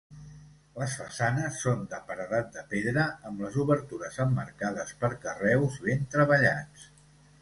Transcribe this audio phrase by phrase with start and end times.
[0.77, 6.89] Les façanes són de paredat de pedra, amb les obertures emmarcades per carreus ben treballats.